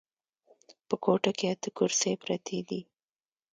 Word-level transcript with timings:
په 0.87 0.95
کوټه 1.03 1.31
کې 1.37 1.45
اته 1.53 1.69
کرسۍ 1.77 2.13
پرتې 2.23 2.59
دي. 2.67 2.81